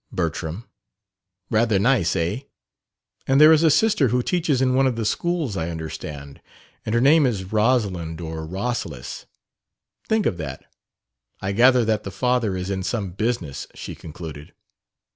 [0.11, 0.67] 'Bertram';
[1.51, 2.39] rather nice, eh?
[3.27, 6.41] And there is a sister who teaches in one of the schools, I understand;
[6.83, 9.25] and her name is Rosalind, or Rosalys.
[10.09, 10.65] Think of that!
[11.39, 14.53] I gather that the father is in some business," she concluded.